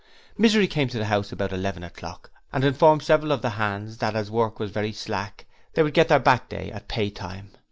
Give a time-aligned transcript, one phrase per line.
[0.35, 4.15] Misery came to the house about eleven o'clock and informed several of the hands that
[4.15, 7.51] as work was very slack they would get their back day at pay time.